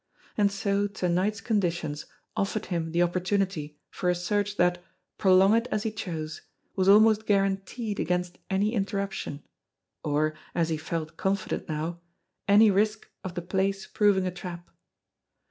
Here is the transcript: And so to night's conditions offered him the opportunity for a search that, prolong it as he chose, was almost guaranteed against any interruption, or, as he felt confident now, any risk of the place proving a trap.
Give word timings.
And 0.35 0.51
so 0.51 0.87
to 0.87 1.07
night's 1.07 1.41
conditions 1.41 2.07
offered 2.35 2.65
him 2.73 2.91
the 2.91 3.03
opportunity 3.03 3.77
for 3.91 4.09
a 4.09 4.15
search 4.15 4.57
that, 4.57 4.83
prolong 5.19 5.53
it 5.55 5.67
as 5.69 5.83
he 5.83 5.91
chose, 5.91 6.41
was 6.75 6.89
almost 6.89 7.27
guaranteed 7.27 7.99
against 7.99 8.39
any 8.49 8.73
interruption, 8.73 9.43
or, 10.03 10.33
as 10.55 10.69
he 10.69 10.77
felt 10.77 11.17
confident 11.17 11.69
now, 11.69 11.99
any 12.47 12.71
risk 12.71 13.09
of 13.23 13.35
the 13.35 13.43
place 13.43 13.85
proving 13.85 14.25
a 14.25 14.31
trap. 14.31 14.71